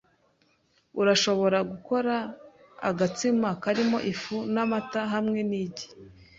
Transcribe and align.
Urashobora 1.01 1.57
gukora 1.71 2.15
agatsima 2.89 3.47
karimo 3.63 3.97
ifu 4.13 4.37
n'amata 4.53 5.01
hamwe 5.13 5.39
n'igi. 5.49 5.85